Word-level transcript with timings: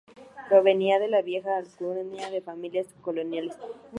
Provenía 0.49 0.97
de 0.97 1.09
la 1.09 1.21
vieja 1.21 1.57
alcurnia 1.57 2.31
de 2.31 2.41
familias 2.41 2.87
coloniales. 3.03 3.53